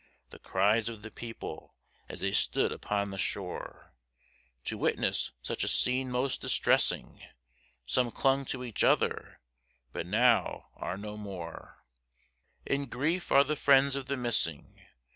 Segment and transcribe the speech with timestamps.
[0.31, 1.75] The cries of the people,
[2.09, 3.93] as they stood upon the shore,
[4.63, 7.21] To witness such a scene most distressing,
[7.85, 9.41] Some clung to each other,
[9.93, 11.83] but now are no more,
[12.65, 14.81] In grief are the friends of the missing.